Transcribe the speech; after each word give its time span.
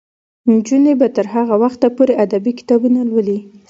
نجونې 0.51 0.93
به 0.99 1.07
تر 1.15 1.25
هغه 1.35 1.55
وخته 1.63 1.87
پورې 1.97 2.13
ادبي 2.23 2.51
کتابونه 2.59 2.99
لولي. 3.09 3.39